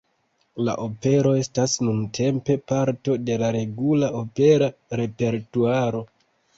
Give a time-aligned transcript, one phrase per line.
[0.69, 6.07] La opero estas nuntempe parto de la regula opera repertuaro.